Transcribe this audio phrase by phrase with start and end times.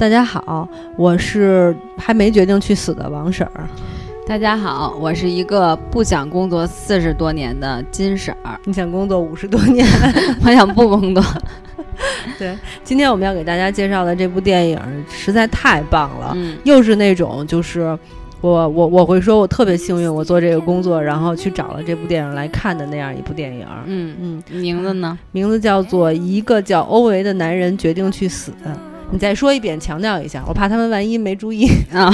[0.00, 0.66] 大家好，
[0.96, 3.68] 我是还没决定去死的王婶儿。
[4.26, 8.58] 大家好，我是一个不想工作四十多年的金婶儿。
[8.64, 9.86] 你想工作五十多年，
[10.42, 11.22] 我想不工作。
[12.38, 17.80] 对，今天我们要给大家介绍的这部电影实在太棒了，嗯又是那种就是
[18.40, 23.66] 我我我会说我特别幸运，我做这个工作，然后去找了这部电影来看的那样一部电影。
[23.84, 25.18] 嗯，嗯，名字呢？
[25.30, 28.50] 名字叫做《一个叫欧维的男人决定去死》。
[29.12, 31.68] 你再说一遍，强调一下，我怕他们万一没注意。
[31.92, 32.12] 啊，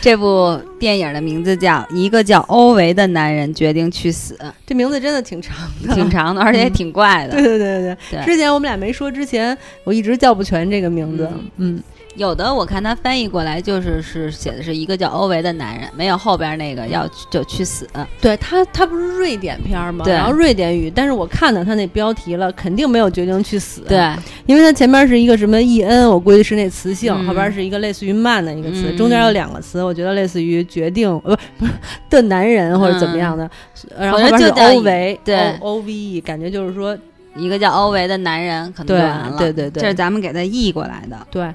[0.00, 4.34] 这部电影的名字叫《一个叫欧维的男人决定去死》，
[4.64, 7.32] 这名字真的挺长的，挺长的， 而且也挺怪的。
[7.32, 11.28] 对对对对对之前我们俩没说之前，我一直叫不全这个名字。
[11.56, 11.82] 嗯
[12.16, 17.88] 有的我看他翻译过来就是是写的是一个叫欧维的男人，没有后边那个要就去死。
[18.20, 20.04] 对他，他不是瑞典片儿吗？
[20.04, 23.98] 对然后瑞典语，但是我看到他那标题了，肯定没有决定去死。，对，
[24.46, 31.72] 因为他前面是一个什么 e n，我估计是那词性，嗯后边是一个类似于慢的一个词，嗯中间有两个词，我觉得类似于决定，呃，不是
[32.10, 33.48] 的男人或者怎么样的，
[33.96, 36.96] 然后后边是欧维，对 o v e，感觉就是说，
[37.36, 39.38] 一个叫欧维的男人可能就对完了。
[39.38, 41.16] 对对对这是咱们给他译过来的。
[41.30, 41.54] 对。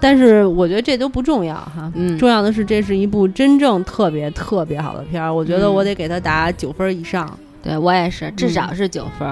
[0.00, 7.38] 但是我觉得这都不重要哈，嗯重要的是这是一部真正特别特别好的片儿，我觉得嗯我得给他打九分以上。
[7.62, 9.28] 对我也是，至嗯少是九分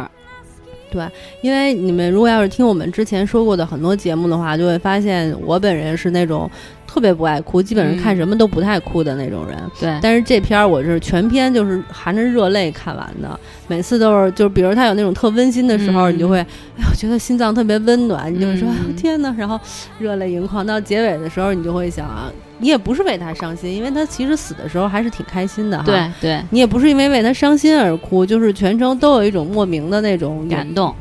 [0.90, 1.06] 对。
[1.40, 6.50] 因为你们如果要是听我们之前说过的很多节目的话，就会发现我本人是那种
[6.94, 9.58] 特别不爱哭，基本上看嗯什么都不太哭的那种人。
[9.80, 16.14] 对，但是这片儿我是全篇就是含着热泪看完的，每次都是就是比如他有那种特温馨的时候，嗯。
[16.14, 16.46] 你就会哎
[16.78, 19.58] 呦觉得心脏特别温暖，你就会说、天哪，然后
[19.98, 20.64] 热泪盈眶。
[20.64, 25.84] 到结尾的时候，你就会想啊，你也不是为他伤心，因为他其实死的时候还是挺开心的哈。
[25.84, 30.94] 对对，你也不是因为为他伤心而哭，就是全程都有一种莫名的那种感动，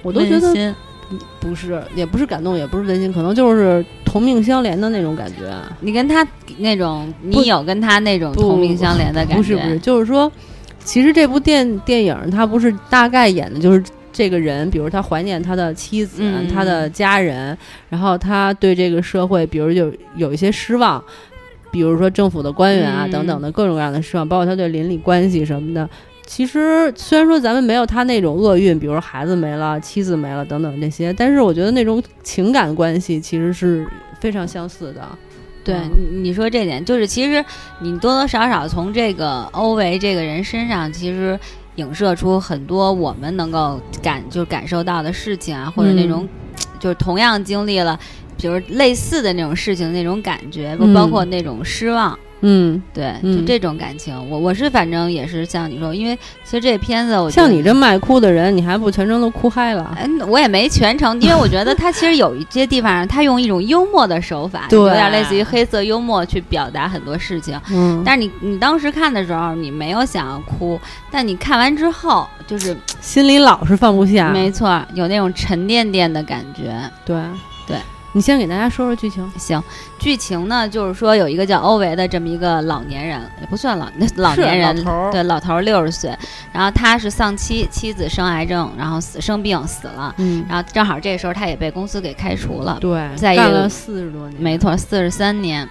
[0.00, 0.74] 我都觉得
[1.40, 5.54] 不是，也不是感动，也不是温馨，可能就是同命相连的那种感觉。
[5.80, 6.26] 你跟他
[6.58, 9.36] 那种，你有跟他那种同命相连的感觉？
[9.36, 10.30] 不是不是，就是说，
[10.84, 13.82] 其实这部电电影它不是大概演的就是
[14.12, 17.56] 这个人，比如他怀念他的妻子、嗯他的家人，
[17.88, 21.02] 然后他对这个社会，比如有有一些失望。
[21.72, 25.86] 比如说政府的官员啊、嗯等等的各种各样的失望，包括他对邻里关系什么的。
[26.26, 33.88] 其实虽然说咱们没有他那种厄运，比如说孩子没了、妻子没了等等这些，但是我觉得那种情感关系其实是
[34.20, 35.08] 非常相似的。
[35.64, 37.44] 对嗯你你说这点，就是其实
[37.80, 41.38] 你多多少少从这个欧维这个人身上，其实
[41.76, 46.28] 影射出很多我们能够感就是感受到的事情啊，或者那种、
[46.78, 47.98] 就是同样经历了。
[48.38, 52.16] 比如类似的那种事情，那种感觉，包括那种失望，
[52.48, 59.96] 嗯，对，嗯就这种感情，我我是反正也是像你说，因为其实这片子我像你这么爱哭的人，你还不全程都哭嗨了？
[60.00, 67.60] 嗯，我也没全程，因为我觉得他其实有一些地方，他用一种幽默的手法，有点类似于黑色幽默去表达很多事情。
[67.72, 70.80] 嗯，但是你你当时看的时候，你没有想要哭，
[71.10, 74.30] 但你看完之后，就是心里老是放不下。
[74.30, 76.72] 没错，有那种沉甸甸的感觉。
[77.04, 77.16] 对
[77.66, 77.76] 对，
[78.16, 79.30] 你先给大家说说剧情。
[79.36, 79.62] 行，
[79.98, 86.16] 剧情呢，就是说有一个叫欧维的这么一个老年人，也不算老那老年人，老头对，老头儿六十岁，
[86.50, 95.68] 然后他是丧妻，妻子生癌症，然后死生病死了，嗯，然后正好这时候他也被公司给开除了，对，在一个干了四十多年，没错，四十三年。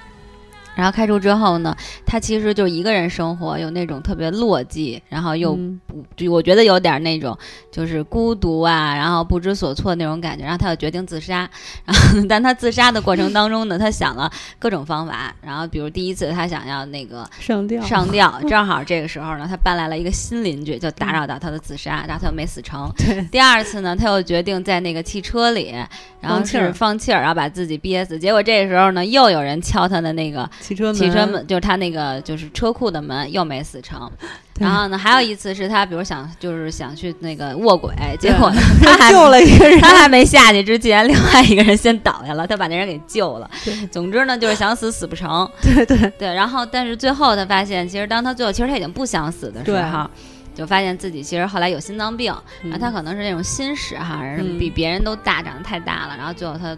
[0.75, 1.75] 然后开除之后呢，
[2.06, 7.38] 他其实就一个人生活，有那种特别落寂，然后又嗯不，就我觉得有点那种
[7.72, 10.44] 就是孤独啊，然后不知所措那种感觉。
[10.44, 11.50] 然后他就决定自杀，
[11.85, 15.34] 然后但他自杀的过程当中呢，他想了各种方法。
[15.41, 22.91] 然后比如第一次他想要那个上吊，上吊， 正好这个时候呢，他搬来了一个新邻居，就打扰到他的自杀，然后他又没死成。
[22.97, 25.74] 对，第二次呢，他又决定在那个汽车里，
[26.19, 28.19] 然后气儿放气儿，然后把自己憋死。
[28.19, 34.12] 结果这个时候呢，又有人敲他的那个汽车门，汽车门，就是他那个就是车库的门，又没死成。
[34.59, 39.80] 然后呢，还有一次是他，比如想就是想去那个卧轨，结果呢 他还救了一个人。
[39.80, 43.47] 他还没下去之前，另外一个人先倒下了，他把那人给救了。
[43.91, 45.47] 总之呢，就是想死死不成。
[45.62, 50.09] 对对对，然后但是最后他发现，其实当他最后其实他已经不想死的时候，
[50.56, 52.34] 就发现自己其实后来有心脏病，
[52.64, 56.76] 嗯然后他可能是那种心室哈，嗯比别人都大，长得太大了，然后最后他。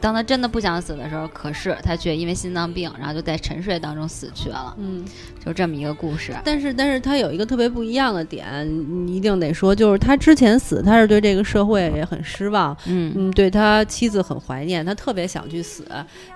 [0.00, 5.04] 当他真的不想死的时候，可是他却因为心脏病，然后就在沉睡当中死去了，嗯，
[5.48, 6.34] 就这么一个故事。
[6.44, 8.46] 但是但是他有一个特别不一样的点，
[9.06, 15.84] 你一定得说，就是他之前死，他是对这个社会也很失望，嗯嗯，对他妻子很怀念，他特别想去死，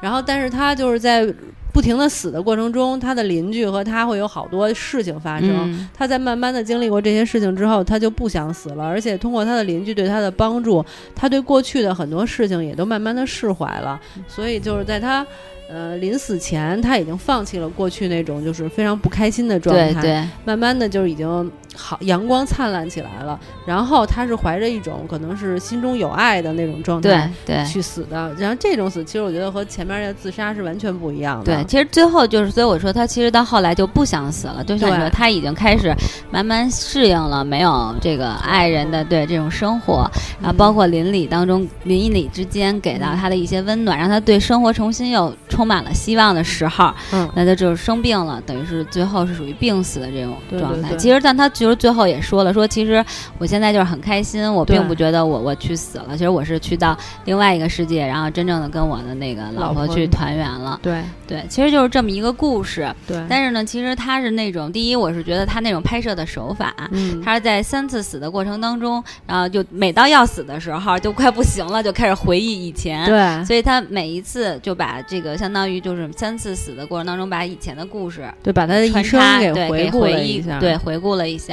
[0.00, 1.26] 然后但是他就是在
[1.74, 5.50] 不停的死的过程中，他的邻居和他会有好多事情发生。
[5.50, 10.84] 嗯他在慢慢的经历过这些事情之后，他就不想死了，而且通过他的邻居对他的帮助，
[11.14, 15.26] 他对过去的很多事情也都慢慢的释释怀了，所以就是在他。
[15.72, 23.38] 呃，临死前他已经放弃了过去那种就是非常不开心的状态，对对，慢慢的就已经好阳光灿烂起来了。
[23.64, 28.34] 然后他是怀着一种可能是心中有爱的那种状态对对去死的。
[28.38, 31.44] 然后这种死，其实我觉得和前面的自杀是完全不一样的。
[31.44, 35.94] 对，其实最后就是，所以我说他其实到后来就不想死了，就像你说他已经开始
[36.30, 40.10] 慢慢适应了没有这个爱人的对这种生活，
[40.40, 50.88] 然后包括邻里当中邻里之间给到他的一些温暖，让他对生活重新又充满了希望的时候，嗯，那他就是生病了，等于是最后是属于病死的这种状态。
[50.88, 53.04] 对对对其实，但他其实最后也说了，说其实
[53.38, 60.80] 我现在就是很开心，我并不觉得我我去死了，其实我是去到另外一个世界，然后真正的跟我的那个老婆去团圆了。
[60.82, 62.92] 对对，其实就是这么一个故事。
[63.06, 66.74] 对，但是呢，其实他是那种第一，我是觉得他那种拍摄的手法。
[66.90, 73.06] 嗯，他是在三次死的过程当中，然后就每到要死的时候，就快不行了，就开始回忆以前。
[73.06, 81.51] 对所以他每一次就把这个相当于就是三次死的过程当中，把以前的故事对，把他的一生插对回顾一下，对，回顾了一下。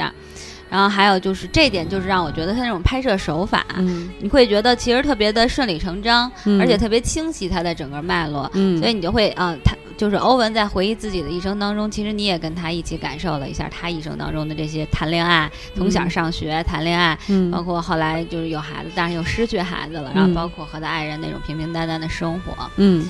[0.70, 8.48] 然后还有就是这点，就是让我觉得他那种拍摄手法，嗯，你会觉得其实特别的顺理成章，嗯而且特别清晰他的整个脉络。
[8.54, 23.04] 嗯，所以你就会啊，他就是欧文在回忆自己的一生当中，其实你也跟他一起感受了一下他一生当中的这些谈恋爱，从小上学谈恋爱，嗯，包括后来就是有孩子，但是又失去孩子了，然后嗯包括和他爱人那种平平淡淡的生活，嗯，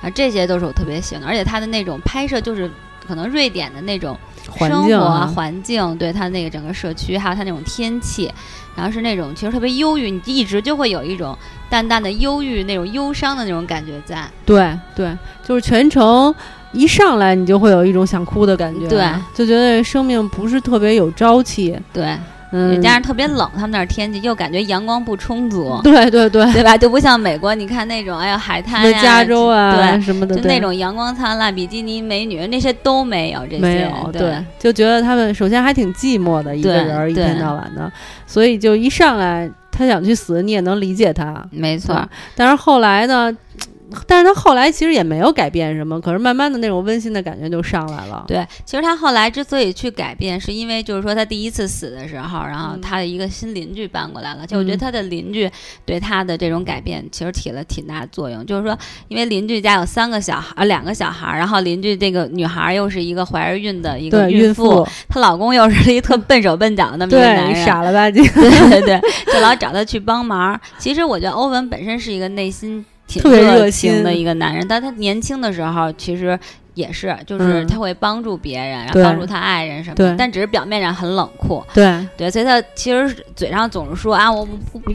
[0.00, 2.68] 啊，这些都是我特别喜欢的，而且他的那种拍摄就是。
[3.08, 4.16] 可能瑞典的那种
[4.50, 5.32] 环生活境啊。
[5.34, 8.30] 环境，对它那个整个社区，还有它那种天气，
[8.76, 11.36] 然后是那种其实特别忧郁，你一直就会有一种
[11.68, 14.28] 淡淡的忧郁、那种忧伤的那种感觉在。
[14.44, 16.34] 对对，就是全程
[16.72, 22.16] 一上来你就会有一种想哭的感觉，对，就觉得生命不是特别有朝气，对，
[22.52, 26.76] 嗯，加上特别冷，他们那儿天气又感觉阳光不充足， 对对对，对吧？
[26.76, 37.90] 就不像美国，你看那种哎呀海滩呀、加州啊对，什么的，就那种阳光灿烂、比基尼美女那些都没有，这些没有，对就觉得他们首先还挺寂寞的一个人儿，一天到晚的，
[38.26, 43.32] 所以就一上来他想去死，你也能理解他，没错，但是后来呢？
[44.06, 48.24] 但是他后来其实也没有改变什么，可是慢慢的那种温馨的感觉就上来了。
[48.26, 54.46] 对，其实他后来之所以去改变，是因为就是说他第一次死的时候，然后嗯他的一个新邻居搬过来了。
[54.46, 55.50] 就我觉得嗯他的邻居
[55.84, 58.44] 对他的这种改变，其实起了挺大作用。
[58.46, 58.76] 就是说，
[59.08, 69.00] 因为邻居家有三个小孩，呃，两个小孩，然后邻居这个女孩又是一个怀着孕的一个，孕妇，她老公又是一个特笨手笨脚的那么一个男对，人，傻了吧唧， 对对对，
[69.32, 70.58] 就老找他去帮忙。
[70.78, 76.38] 其实我觉得欧文本身是一个内心挺热心情的一个男人，但他年轻的时候其实
[76.74, 77.66] 也是，就是嗯。
[77.66, 81.62] 他会帮助别人，然后帮助他爱人什么的，但只是表面上很冷酷。
[81.72, 84.46] 对，对，所以他其实嘴上总是说啊，我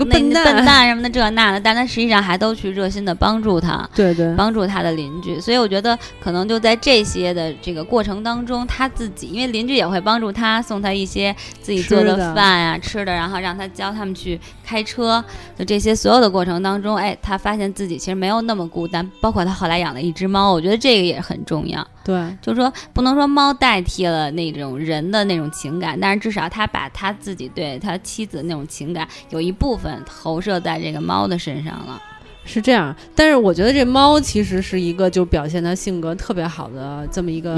[0.10, 0.44] 笨蛋。
[0.44, 3.90] 笨蛋什么的这那的，但他实际上还都去热心的帮助他。
[3.96, 15.24] 对对，帮助他的邻居，所以我觉得可能就在这些的这个过程当中，他自己因为邻居也会帮助他，送他一些自己做的饭啊、吃的，然后让他教他们去开车
[15.58, 21.75] 就这些所有的过程当中，哎，他发现自己其实没有那么孤单，包括他后来养了一只猫，我觉得这个也很重要。
[22.04, 32.02] 对就是说，不能说猫代替了那种人的那种情感，但是至少他把他自己对他妻子那种情感有一部分投射在这个猫的身上了。
[32.46, 32.96] 是这样。
[33.16, 37.56] 但是我觉得这猫其实是一个就表现他性格特别好的这么一个。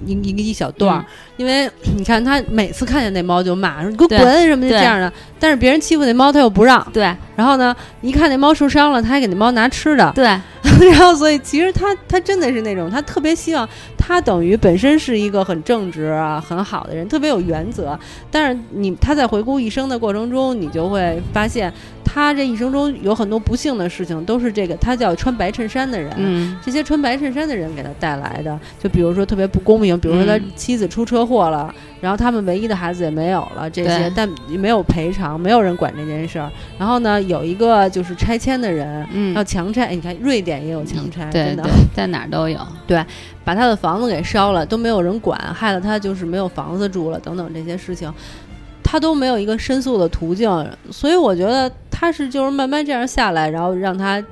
[0.00, 1.04] 嗯一一个一小段儿，嗯。
[1.36, 10.24] 因为你看他每次看见那猫就骂说你给我滚什么的这样的，但是别人欺负那猫他又不让，对然后呢，一看那猫受伤了，他还给那猫拿吃的，对。
[10.90, 17.96] 然后所以其实他他真的是那种他特别希望他等于本身是一个很正直啊很好的人，特别有原则，
[18.30, 21.72] 但是你他在回顾一生的过程中，你就会发现
[22.04, 36.50] 他这一生中有很多不幸的事情都是这个他叫穿白衬衫的人，嗯这些穿白衬衫的人给他带来的，就比如说特别不公平，比如说他嗯妻子出车祸了，然后他们唯一的孩子也没有了，这些但没有赔偿，没有人管这件事儿。
[36.78, 42.58] 然后呢，有一个就是拆迁的人嗯要，强拆，哎你看瑞典也有强拆，的，在哪儿都有。
[42.86, 43.04] 对
[43.44, 48.10] 把他的房子给烧了，都没有人管，害得他就是没有房子住了，等等这些事情。
[48.84, 50.48] 他都没有一个申诉的途径，
[50.92, 54.22] 所以我觉得他是就是慢慢这样下来，然后让他，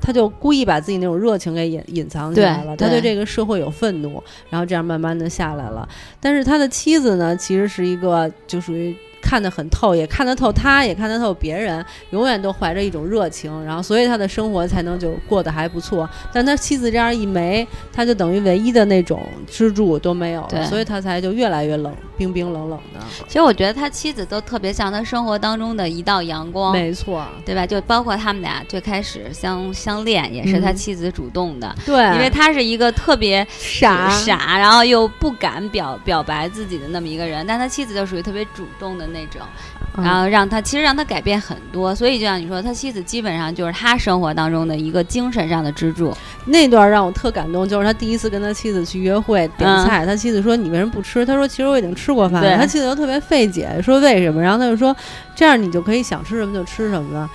[0.00, 2.76] 他就故意把自己那种热情给隐隐藏起来了。
[2.76, 5.88] 他对这个社会有愤怒，然后这样慢慢的下来了。
[6.20, 16.08] 但是他的妻子呢，其实是一个就属于看得很透，也看得透他，也看得透别人，永远都怀着一种热情，然后所以他的生活才能就过得还不错。
[16.32, 23.00] 但他妻子这样一没，他就等于唯一的那种支柱都没有了，对所以他才就越来越冷冰冰冷冷的。
[23.26, 27.66] 其实我觉得他妻子都特别像他生活当中的一道阳光，没错，对吧？
[27.66, 39.40] 就包括他们俩最开始相相恋，也是他妻子主动的，对，因为他是一个特别傻傻，然后又不敢表表白自己的那么一个人，但他妻子就属于特别主动的那种。
[39.96, 46.16] 然后让他其实让他改变很多，所以就像你说，他妻子基本上就是他生活当中的一个精神上的支柱。
[46.46, 54.96] 那段让我特感动，就是他第一次跟他妻子去约会点菜，他妻子说：“你为什么不吃？”他说：“其实我已经吃过饭了。”他妻子就特别费解，说：“为什么？”然后他就说
[55.34, 57.28] ：“这样你就可以想吃什么就吃什么了。”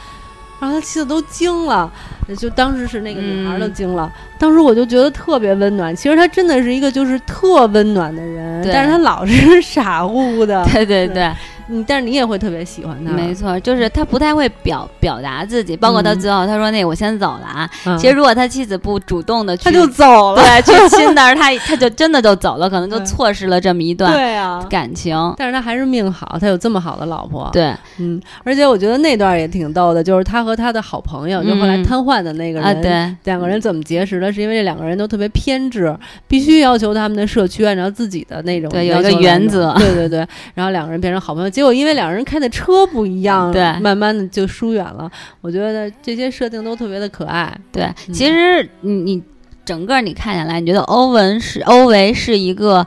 [0.58, 1.92] 然后他妻子都惊了，
[2.38, 4.12] 就当时是那个女孩都惊了。
[4.40, 5.94] 当时我就觉得特别温暖。
[5.94, 10.66] 其实他真的是一个就是特温暖的人，但是他老是 傻乎乎的。
[10.72, 11.30] 对对对。
[11.70, 17.70] 嗯，但是你也会特别喜欢他，没错，就是他不太会表表达自己，包括到最后他说那我先走了啊。
[17.98, 25.16] 其实如果他妻子不主动的去，他就走了，对，去亲但是他他就真的就走了，可能就错失了这么一段对啊感情。
[25.38, 27.50] 但是他还是命好，他有这么好的老婆。
[27.52, 34.32] 对，嗯，而且我觉得那段也挺逗的，就是他和他的好朋友，就后来瘫痪的那个人，对，两个人怎么结识的？
[34.32, 35.96] 是因为这两个人都特别偏执，
[36.28, 42.36] 必须要求他们的社区按照自己的那种对有一个原则，对对对，然后两个人变成好朋友，结果因为两个人开。
[42.36, 45.10] 的车不一样，对，慢慢的就疏远了。
[45.40, 47.58] 我觉得这些设定都特别的可爱。
[47.72, 49.24] 对，其实你你
[49.64, 52.86] 整个你看下来，你觉得欧文是欧维是一个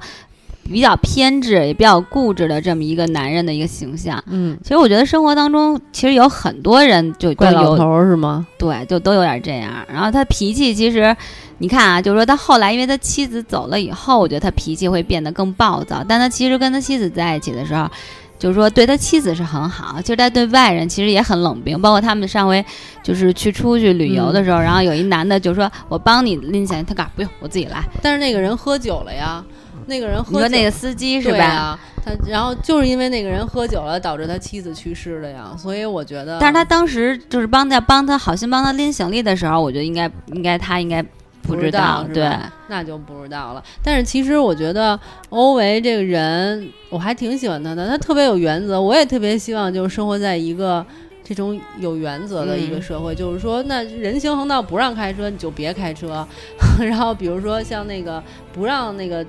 [0.64, 4.22] 比较偏执也比较固执的这么一个男人的一个形象。
[4.26, 8.46] 嗯，其实我觉得生活当中其实有很多人就怪老头是吗？
[8.58, 9.72] 对，就都有点这样。
[9.90, 11.16] 然后他脾气其实
[11.56, 16.04] 你看啊，就是说他后来因为他妻子走了以后，我觉得他脾气会变得更暴躁。
[16.06, 17.88] 但他其实跟他妻子在一起的时候。
[18.38, 21.80] 就是说，对他妻子是很好，其实他对外人其实也很冷冰。
[21.82, 22.64] 包括他们上回
[23.02, 27.84] 就是去出去旅游的时候，然后有一男的就说：“我帮你拎起来。”他干不用，我自己来。
[28.00, 29.44] 但是那个人喝酒了呀，
[29.86, 30.30] 那个人喝。
[30.32, 31.78] 你说那个司机是吧？
[32.04, 35.50] 他然后就是因为那个人喝酒了，导致他妻子去世了呀。
[35.58, 41.04] 所以我觉得，但是他当时就是帮他帮他好心帮他拎行李的时候，我觉得应该应该他应该。
[41.42, 42.30] 不知道，对，
[42.68, 43.62] 那就不知道了。
[43.82, 44.98] 但是其实我觉得
[45.30, 47.88] 欧维这个人，我还挺喜欢他的。
[47.88, 50.84] 他特别有原则，我也特别希望就是生活在一个
[51.24, 53.14] 这种有原则的一个社会。
[53.14, 56.26] 就是说，那人行横道不让开车，你就别开车。
[56.80, 59.24] 然后比如说像那个不让那个。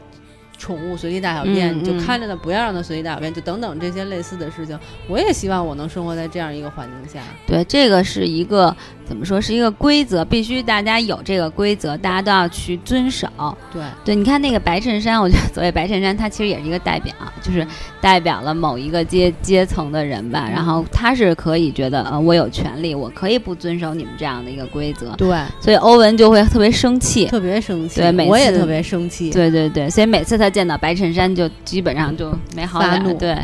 [0.62, 4.78] 宠物随地大小便，你就看着它，不要让它随地大小便，就等等这些类似的事情。
[5.08, 7.25] 我也希望我能生活在这样一个环境下。
[7.48, 8.75] 对，这个是一个
[9.10, 9.42] 怎么说？
[9.42, 13.28] 是一个规则，必须大家有这个规则，大家都要去遵守。
[13.74, 17.12] 对，对，你看那个白衬衫，我觉得所谓白衬衫，它其实也是一个代表，
[17.42, 17.66] 就是
[18.00, 20.48] 代表了某一个阶阶层的人吧。
[20.54, 25.16] 然后他是可以觉得，呃，我有权利，我可以不遵守你们这样的一个规则。
[25.16, 28.01] 对，所以欧文就会特别生气，特别生气。
[28.01, 29.32] 对，我也特别生气。
[29.32, 30.48] 对对对，所以每次他。
[30.50, 33.38] 见到白衬衫就基本上就没好脸，对。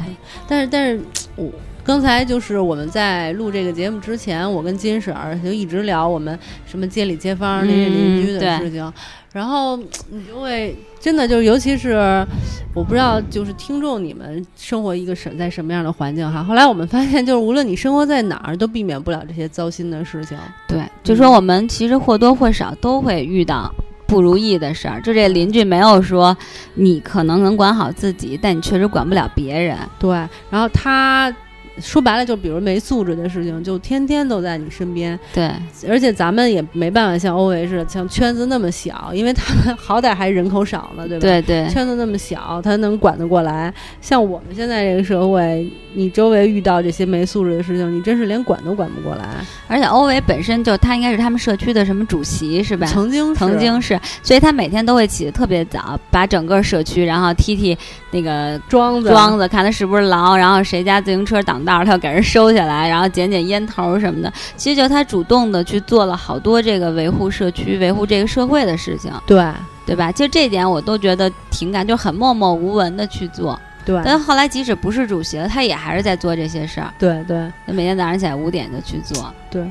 [0.48, 1.00] 但是但是
[1.36, 1.48] 我
[1.86, 8.92] 刚才就是我们在录这个节目之前，我跟金婶儿就一直聊我们什么街里街坊、邻里邻居的事情，
[9.32, 9.77] 然后
[10.10, 12.25] 你就会真的就是，尤其是
[12.74, 16.44] 我不知道就是听众你们生活一个什在什么样的环境哈。
[16.44, 20.36] 后来我们发现，就是无论你生活在哪儿，都避免不了这些糟心的事情。
[20.68, 23.72] 对，就说我们其实或多或少都会遇到。
[24.08, 26.38] 不如意的事儿，就这邻居没有说
[26.75, 29.77] 你可能能管好自己，但你确实管不了别人。
[30.00, 30.12] 对，
[30.50, 31.36] 然后他。
[31.79, 35.20] 说白了，就比如没素质的事情，就天天都在你身边。
[35.34, 35.51] 对，
[35.89, 41.22] 而且咱们也没办法像欧维似的，像圈子那么小，因为他们好歹还人口少呢，对吧？
[41.22, 41.67] 对对。
[41.70, 43.74] 圈子那么小，他能管得过来。
[44.00, 49.25] 像我们现在这个社会，你周围遇到这些没素质的事情，你真是连管都管不过来。
[49.67, 52.88] 而且欧维本身就他应该是他们社区的什么主席是吧？
[52.88, 57.77] 曾经曾经是，所以他每天都会起得特别早，把整个社区然后踢踢
[58.12, 61.64] 那个桩子桩子，看他是不是牢，然后谁家自行车挡。
[61.65, 64.31] 道他要给人收下来，然后捡捡烟头什么的。
[64.55, 69.43] 其实就他主动的去做了好多这个维护社区、维护这个社会的事情，对
[69.86, 70.12] 对吧？
[70.12, 73.60] 其实这点我都觉得挺感，就很默默无闻的去做。
[73.86, 74.01] 对。
[74.03, 76.93] 但后来即使不是主席了，他也还是在做这些事儿。
[76.98, 77.51] 对对。
[77.67, 79.34] 他每天早上起来五点就去做。
[79.50, 79.63] 对。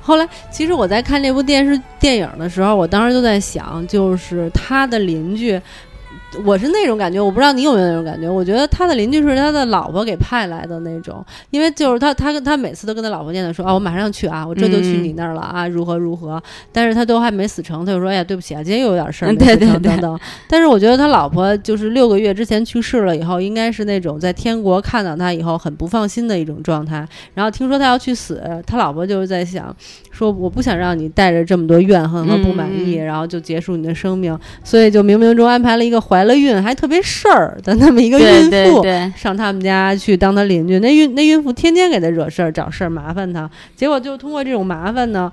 [0.00, 5.60] 后来其实我在看这部电视电影的时候，我当时就在想，就是他的邻居。
[6.44, 8.28] 我是那种感觉，我不知道你有没有那种感觉。
[8.28, 27.06] 我觉得他的邻居是他的老婆给派来的那种，因为就是他，他跟他每次都跟他老婆念叨说：“啊，我马上去啊， 我这就去你那儿了啊，如何如何。”但是他都还没死成，他就说：“哎呀，对不起啊，今天又有点事儿，对对对，等等。”但是我觉得他老婆就是六个月之前去世了以后，应该是那种在天国看到他以后很不放心的一种状态。
[27.34, 29.74] 然后听说他要去死，他老婆就是在想
[30.10, 36.00] 说：“我不想让你带着这么多怨恨和不满意，然后就结束你的生命。”所以就冥冥中安排了一个。
[36.12, 38.84] 怀了孕还特别事儿的那么一个孕妇，
[39.16, 40.78] 上他们家去当他邻居。
[40.78, 45.30] 那孕那孕妇天天给他惹事儿、找事儿、麻烦他，结果就通过这种麻烦呢。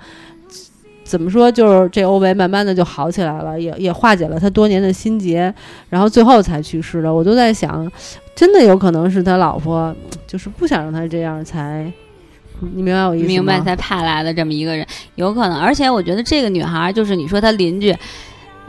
[1.03, 1.51] 怎么说？
[1.51, 5.51] 就是这欧维慢慢的就好起来了，也也化解了他多年的心结，
[5.89, 7.11] 然后最后才去世的。
[7.11, 7.91] 我都在想，
[8.35, 9.91] 真的有可能是他老婆，
[10.27, 11.91] 就是不想让他这样才，
[12.75, 13.29] 你明白我意思吗？
[13.29, 15.59] 明白才派来的这么一个人，有可能。
[15.59, 17.91] 而且我觉得这个女孩，就是你说她邻居，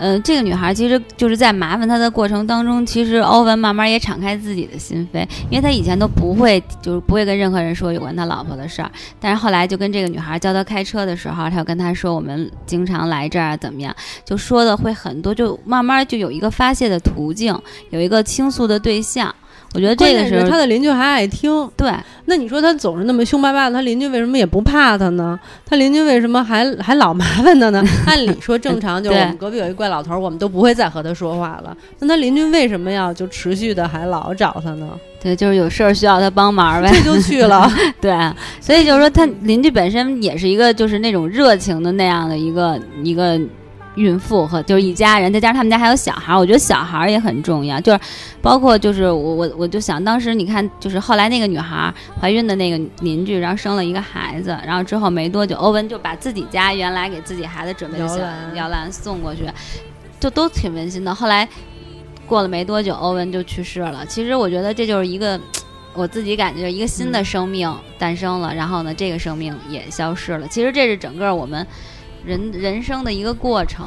[0.02, 8.90] 嗯、这个女孩其实就是在麻烦他的过程当中，其实欧文慢慢也敞开自己的心扉，因为他以前都不会，就是不会跟任何人说有关他老婆的事儿。
[9.21, 17.54] 但是后来就跟这个女孩教他开车的时候，他就跟她说我们经常来这儿怎么样，就说的会很多，就慢慢就有一个发泄的途径，
[17.90, 19.35] 有一个倾诉的对象。
[19.73, 21.69] 我觉得这个时候他的邻居还爱听。
[21.77, 21.93] 对。
[22.27, 25.39] 那你说他总是那么凶巴巴的，他邻居为什么也不怕他呢？
[25.67, 27.83] 他邻居为什么还还老麻烦他呢？
[28.07, 31.77] 按理说正常，就是我们隔壁有一怪老头儿，我们都不会再和他说话了。
[31.99, 34.89] 那他邻居为什么要就持续的还老找他呢？
[35.23, 37.69] 对，就是有事儿需要他帮忙呗，这就去了。
[38.00, 38.12] 对，
[38.61, 43.39] 所以就是说，他邻居本身也是一个就是那种热情的那样的一个一个
[43.97, 47.80] 孕妇和就是一家人，再加上他们家还有小孩儿，我觉得小孩儿也很重要。
[47.80, 48.00] 就是
[48.40, 59.42] 包括就是我我我就想，当时你看，就是后来那个女孩儿怀孕的那个邻居，然后生了一个孩子，然后之后没多久，欧文就把自己家原来给自己孩子准备的小摇篮摇篮送过去，
[60.18, 61.14] 就都挺温馨的。
[61.14, 61.49] 后来
[62.26, 64.06] 过了没多久，欧文就去世了。
[64.06, 65.38] 其实我觉得这就是一个。
[65.92, 67.68] 我自己感觉一个新的生命
[67.99, 70.47] 诞生了，然后呢，这个生命也消失了。
[70.47, 71.66] 其实这是整个我们
[72.25, 73.87] 人人生的一个过程。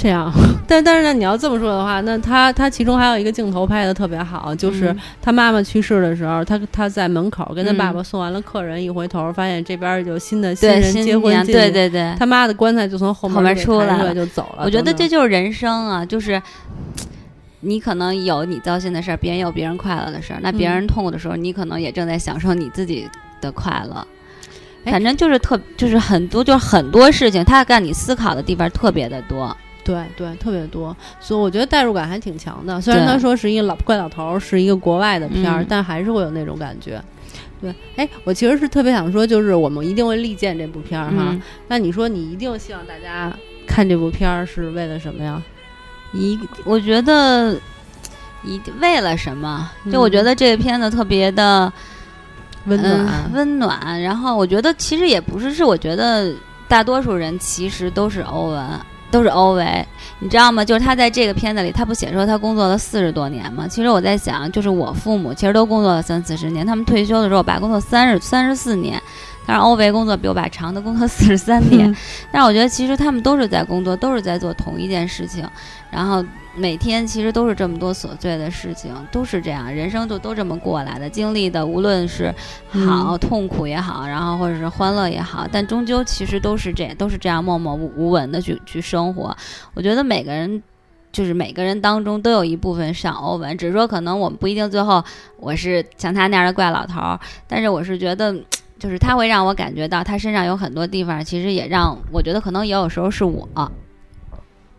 [0.00, 0.32] 这样，
[0.68, 14.62] 但但是呢，你要这么说的话，那他他其中还有一个镜头拍的特别好，就是嗯他妈妈去世的时候，他他在门口跟他爸嗯爸送完了客人，一回头发现这边有新的新，人新结婚进对对对，他妈的棺材就从后后面出来就走了。
[14.64, 16.40] 我觉得这就是人生啊，就是
[17.62, 23.08] 你可能有你糟心的事儿，别人有别人快乐的事儿，那别嗯人痛苦的时候，你可能也正在享受你自己
[23.40, 23.96] 的快乐。
[23.96, 24.17] 哎
[24.84, 29.56] 反正就是特，就是很多，就是很多事情，它让你思考的地方特别的多。
[29.84, 32.78] 对对特别多，所以我觉得代入感还挺强的。
[32.78, 37.02] 虽然他说是一个老怪老头儿，是一个国外的片儿，嗯但还是会有那种感觉。
[37.58, 41.28] 对，哎，我其实是特别想说，就是我们一定会力荐这部片儿哈。
[41.30, 43.32] 嗯，那你说你一定希望大家
[43.66, 45.42] 看这部片儿是为了什么呀？
[46.12, 47.58] 一，我觉得
[48.44, 49.70] 一为了什么？
[49.90, 51.72] 就我嗯觉得这个片子特别的
[52.66, 53.06] 温暖。
[53.06, 54.02] 嗯温暖。
[54.02, 56.32] 然后我觉得其实也不是，是我觉得
[56.66, 58.68] 大多数人其实都是欧文，
[59.10, 59.86] 都是欧维，
[60.18, 60.64] 你知道吗？
[60.64, 63.66] 就是他在这个片子里，他不写说他工作了四十多年吗？
[63.68, 69.00] 其实我在想，就是我父母其实都工作了三四十年，他们退休的时候，我爸工作三十三十四年。
[69.48, 71.90] 但是欧维工作比我爸长，的工作四十三年。
[72.30, 75.48] 但是我觉得其实他们都是在工作，都是在做同一件事情，
[75.90, 76.22] 然后
[76.54, 82.34] 每天其实都是这么多琐碎的事情，都是这样，人生就都这么过来的，经历的无论是
[82.68, 89.34] 好、痛苦也好，然后或者是欢乐也好，但终究其实都是这都是这样默默无无闻的去去生活。
[89.72, 90.62] 我觉得每个人。
[91.10, 95.02] 就是每个人当中都有一部分像欧文，只是说可能我们不一定最后
[95.38, 98.32] 我是像他那样的怪老头儿，但是我是觉得，
[98.78, 103.48] 就是他会让我感觉到他身上有很多地方，其实也让我觉得可能也有时候是我，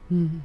[0.10, 0.42] 嗯，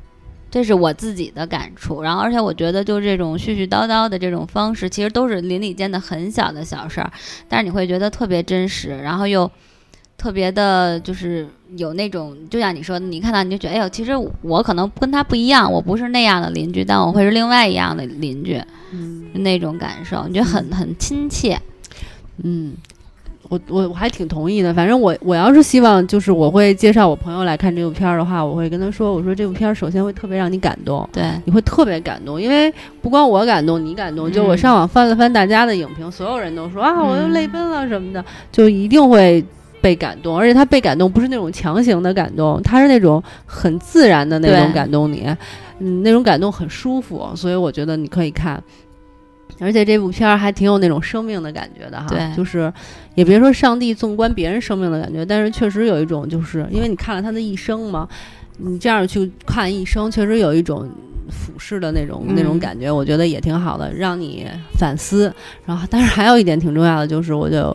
[0.50, 2.02] 这是我自己的感触。
[2.02, 7.12] 然后，而且我觉得就这种絮絮叨叨的这种方式，其实都是邻里间的很小的小事儿，
[7.48, 9.50] 但是你会觉得特别真实，然后又
[10.18, 14.12] 特别的，就是有那种，就像你说的，你看到你就觉得，哎呦，其实
[14.42, 18.62] 我可能跟他不一样，我不是那样的邻居，但我会是另外一样的邻居，
[18.92, 21.60] 嗯那种感受，你觉得很很亲切。
[22.42, 22.74] 嗯，
[23.48, 24.72] 我我我还挺同意的。
[24.72, 31.08] 反正我我要是希望，就是我会介绍我朋友来看这部片儿的话，我会跟他说，我说这部片儿首先会特别让你感动。
[31.12, 34.30] 对，你会特别感动，因为不光我感动，你感动。
[34.30, 39.44] 就我嗯上网翻了翻大家的影评，所有人都说啊，我又嗯泪奔了什么的，就一定会
[39.80, 40.36] 被感动。
[40.38, 45.26] 而且他被感动不是那种强行的感动，他是那种很自然的那种感动你，
[45.80, 48.62] 嗯，那种感动很舒服，所以我觉得你可以看。
[49.60, 52.72] 而且这部片儿还挺有那种生命的感觉的哈，对就是
[53.14, 58.08] 也别说上帝纵观别人生命的感觉，但是确实有一种，就是因为你看了他的一生嘛，
[58.58, 60.88] 你这样去看一生，确实有一种
[61.30, 64.46] 俯视的那种、那种嗯感觉，我觉得也挺好的，让你
[64.78, 65.32] 反思。
[65.64, 67.74] 然后，但是还有一点挺重要的，就是我就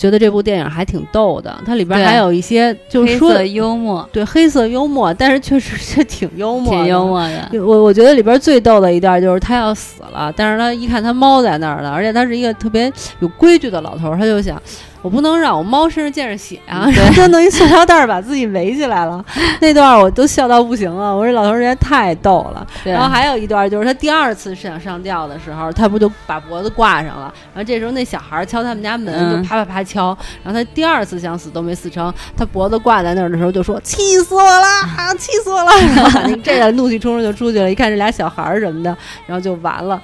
[0.00, 2.06] 觉得这部电影还挺逗的，它里边对。
[2.06, 7.62] 还有一些就是说黑色幽默，对黑色幽默，但是确实是挺幽默的，挺幽默的。
[7.62, 14.60] 我我觉得里边最逗的一段就是他要死了，但是他一看他猫在那儿呢，而且他是一个特别有规矩的老头儿，他就想，
[15.02, 19.24] 我不能让我猫身上溅着血啊，对然后他弄一塑料袋儿把自己围起来了，
[19.60, 21.16] 那段儿我都笑到不行了。
[21.16, 22.66] 我说老头儿实在太逗了。
[22.84, 34.66] 然后还有一段就是他第二次想上吊的时候，他不就把脖子挂上了，然后这时候那小孩儿敲他们家门，嗯就啪啪啪敲，然后他第二次想死都没死成，他脖子挂在那儿的时候就说气死我了
[34.98, 38.94] 啊，气死我了， 然后这个怒气冲冲就出去了，一看这俩小孩儿什么的，
[39.26, 40.00] 然后就完了。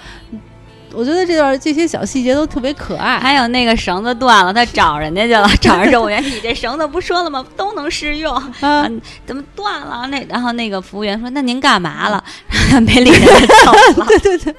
[0.96, 7.44] 我觉得这段这些小细节都特别可爱，还有那个绳子断了，他找人家去了，找人售务员， 你这绳子不说了吗？
[7.56, 8.90] 都能试用，啊啊，
[9.26, 10.06] 怎么断了？
[10.10, 12.24] 那然后那个服务员说：“那您干嘛了？”
[12.80, 14.06] 没理人家走了。
[14.06, 14.54] 对 对对，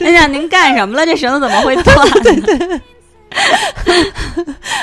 [0.00, 1.06] 人家您干什么了？
[1.06, 2.36] 这绳子怎么会断对？
[3.84, 4.12] 对，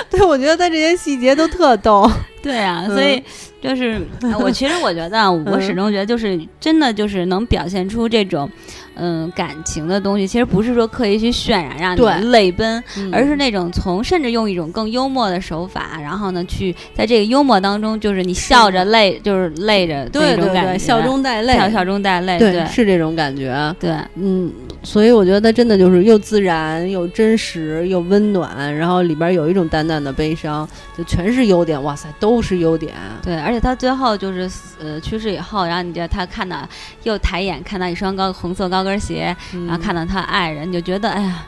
[0.10, 2.12] 对我觉得他这些细节都特逗。
[2.44, 3.24] 对啊，所以
[3.62, 8.50] 就是呃我其实我觉得啊，我始终觉得就是真的就是能表现出这种
[8.96, 23.76] 嗯感情的东西，其实不是说刻意去渲染让你泪奔，嗯而是那种从甚至用一种更幽默的手法，然后呢去在这个幽默当中，就是你笑着泪，就是泪着对对对，那种感觉，笑中带泪，笑笑中带泪，对，对是这种感觉。
[23.80, 24.52] 对嗯，
[24.84, 31.82] 所以我觉得他真的就是又自然又真实又温暖，然后里边有一种淡淡的悲伤，就全是优点。
[31.82, 32.94] 哇塞，都是优点。
[33.24, 34.50] 对，而且他最后就是
[34.80, 36.68] 呃去世以后，然后你觉得他看到
[37.04, 39.66] 又抬眼看到一双高红色高跟鞋，嗯。
[39.68, 41.46] 然后看到他爱人，你就觉得哎呀，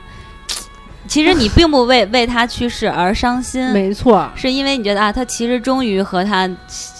[1.06, 6.50] 其实你并不为为他去世而伤心，没错，是因为你觉得啊，他其实终于和他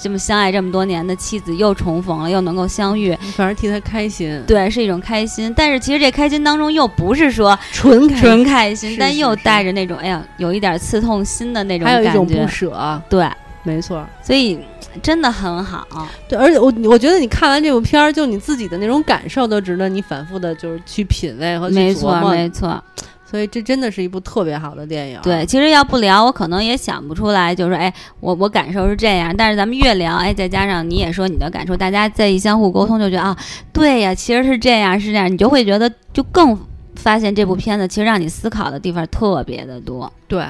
[0.02, 5.54] 这么相爱这么多年的妻子又重逢了，又能够相遇，反而替他开心，对，是一种开心。
[5.56, 12.46] 但是其实这开心当中又不是说纯开心，纯开心，但又带着那种哎呀，有一点刺痛心的那种还有一种不。
[12.46, 13.02] 舍。
[13.10, 13.26] 对，
[13.64, 14.60] 没错，所以
[15.02, 15.88] 真的很好。
[16.28, 22.22] 对，而且我我觉得你看完这部片儿，就你自己的那种感受都值得你反复的，就是去品味和去没错。
[22.30, 22.82] 没错。
[23.26, 25.20] 所以这真的是一部特别好的电影。
[25.24, 29.36] 对，其实要不聊，我可能也想不出来，就是哎，我我感受是这样。
[29.36, 33.36] 但是咱们越聊，哎，再加上你也说你的感受，大家在一相互沟通，就觉得啊，
[33.72, 36.56] 对呀，其实是这样，是这样，你就会觉得就更
[36.96, 40.14] 发现这部片子其实让你思考的地方特别的多。
[40.28, 40.46] 对，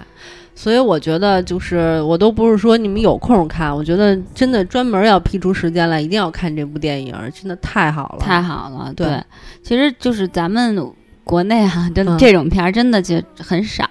[0.56, 9.08] 所以我觉得就是我都不是说你们有空看，我觉得真的专门要辟出时间来，一定要看这部电影，真的太好了，太好了，对。
[9.08, 9.24] 对，
[9.64, 10.78] 其实就是咱们
[11.24, 13.88] 国内啊，真的嗯这种片儿真的就很少，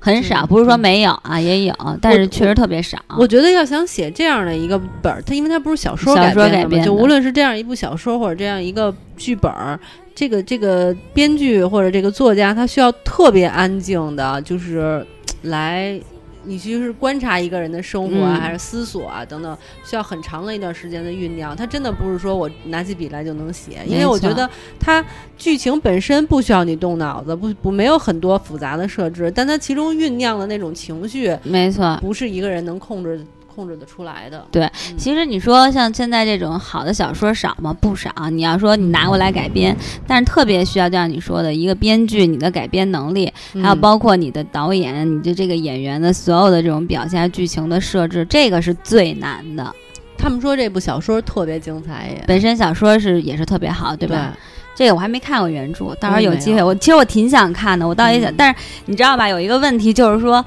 [0.00, 2.98] 很少，不是说没有啊，也有，但是确实特别少。
[3.16, 6.86] 我觉得要想写这样的一个本儿，它因为它不是小说改编的嘛，改编的。
[6.86, 9.78] 就无论是这样一部小说或者这样一个剧本儿，
[10.14, 15.06] 这个这个编剧或者这个作家，他需要特别安静的，就是
[15.44, 16.00] 来。
[16.46, 21.56] 你去是观察一个人的生活啊，嗯还是思索啊等等，需要很长的一段时间的酝酿。
[21.56, 24.46] 它真的不是说我拿起笔来就能写，因为我觉得
[24.78, 25.02] 它
[25.38, 33.24] 剧情本身不需要你动脑子，不不没有很多复杂的设置，但它其中酝酿的那种情绪，没错，不是一个人能控制
[33.54, 34.44] 控制得出来的。
[34.50, 37.76] 对嗯其实你说像现在这种好的小说少吗？
[37.80, 38.10] 不少。
[38.30, 49.74] 你要说你拿过来改编，但是特别需要就像你说的一个编剧，你的改编能力，还有嗯包括你的导演，你的这个演员的所有的这种表现、剧情的设置，这个是最难的。
[50.16, 54.36] 他们说这部小说特别精彩也，本身小说是也是特别好，对对吧？
[54.74, 60.44] 这个我还没看过原著，到时候有机会，我其实我挺想看的，我倒也想，嗯但是你知道吧，有一个问题就是说。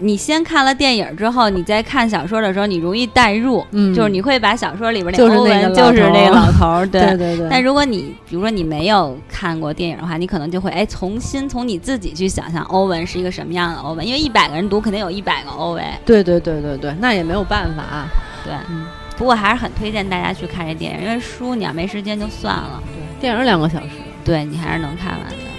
[0.00, 3.94] 你先看了电影之后，你再看小说的时候，你容易代入，嗯。
[3.94, 7.00] 就是你会把小说里边那个老文就是那个老头儿，对。
[7.00, 18.08] 对对对，但如果你比如说你没有看过电影的话，你可能就会哎重新从你自己去想象欧文是一个什么样的欧文，因为一百个人读肯定有一百个欧文，对对对对对，那也没有办法啊。
[18.44, 18.54] 对。
[18.68, 22.82] 嗯，不过还是很推荐大家去看这电影，因为书你要没时间就算了，
[23.20, 23.20] 对。
[23.20, 23.88] 电影两个小时，
[24.24, 25.49] 对你还是能看完的。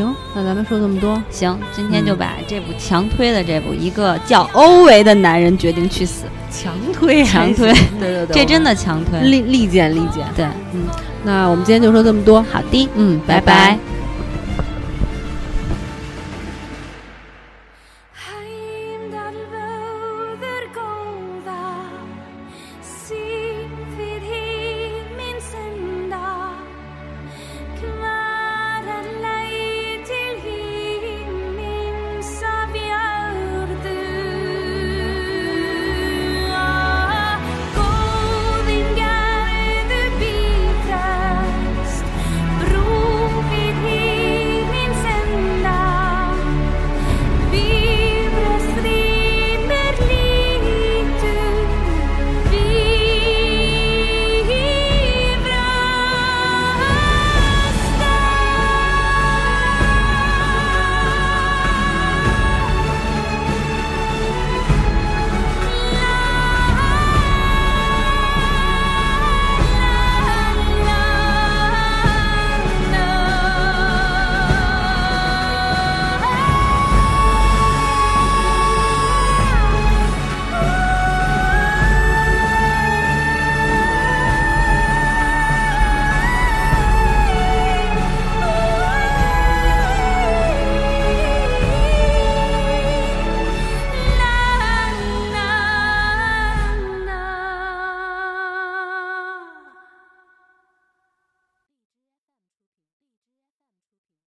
[0.00, 9.20] 行，那咱们说这么多，行，今天就嗯把这部强推的这部《一个叫欧维的男人决定去死强推强推对对》，对，这真的强推。
[9.20, 10.24] 利利剑利剑。
[10.34, 10.84] 对，嗯
[11.22, 13.78] 那我们今天就说这么多，好的，嗯，拜拜拜